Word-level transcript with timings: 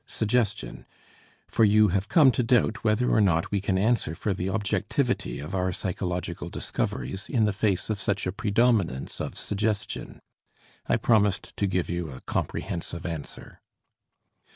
suggestion, 0.07 0.83
for 1.47 1.63
you 1.63 1.89
have 1.89 2.09
come 2.09 2.31
to 2.31 2.41
doubt 2.41 2.83
whether 2.83 3.11
or 3.11 3.21
not 3.21 3.51
we 3.51 3.61
can 3.61 3.77
answer 3.77 4.15
for 4.15 4.33
the 4.33 4.49
objectivity 4.49 5.37
of 5.37 5.53
our 5.53 5.71
psychological 5.71 6.49
discoveries 6.49 7.29
in 7.29 7.45
the 7.45 7.53
face 7.53 7.87
of 7.87 7.99
such 8.01 8.25
a 8.25 8.31
predominance 8.31 9.21
of 9.21 9.37
suggestion. 9.37 10.19
I 10.89 10.97
promised 10.97 11.55
to 11.55 11.67
give 11.67 11.87
you 11.87 12.09
a 12.09 12.21
comprehensive 12.21 13.05
answer. 13.05 13.61